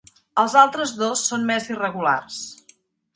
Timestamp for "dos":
1.01-1.21